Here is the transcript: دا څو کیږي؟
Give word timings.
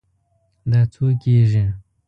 دا 0.71 0.81
څو 0.93 1.05
کیږي؟ 1.21 1.63